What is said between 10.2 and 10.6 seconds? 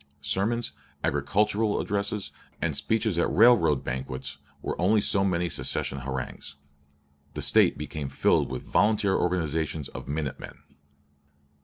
men."